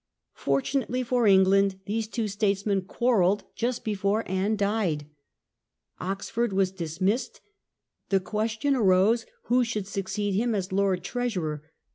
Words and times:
Fortunately 0.33 1.03
for 1.03 1.27
England 1.27 1.79
these 1.85 2.07
two 2.07 2.27
states 2.27 2.65
men 2.65 2.81
quarrelled 2.81 3.43
just 3.53 3.83
before 3.83 4.23
Anne 4.27 4.55
died. 4.55 5.05
Oxford 5.99 6.53
was 6.53 6.71
dis 6.71 6.99
missed. 6.99 7.39
The 8.09 8.19
question 8.19 8.73
arose 8.75 9.27
who 9.43 9.63
should 9.63 9.85
succeed 9.85 10.33
him 10.33 10.55
as 10.55 10.71
Lord 10.71 11.03
Treasurer. 11.03 11.63